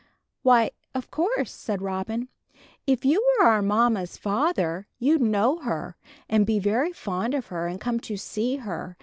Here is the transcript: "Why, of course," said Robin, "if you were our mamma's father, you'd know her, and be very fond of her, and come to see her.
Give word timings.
"Why, 0.41 0.71
of 0.95 1.11
course," 1.11 1.51
said 1.53 1.79
Robin, 1.83 2.27
"if 2.87 3.05
you 3.05 3.21
were 3.37 3.45
our 3.45 3.61
mamma's 3.61 4.17
father, 4.17 4.87
you'd 4.97 5.21
know 5.21 5.59
her, 5.59 5.95
and 6.27 6.43
be 6.43 6.57
very 6.57 6.91
fond 6.91 7.35
of 7.35 7.45
her, 7.49 7.67
and 7.67 7.79
come 7.79 7.99
to 7.99 8.17
see 8.17 8.55
her. 8.55 8.97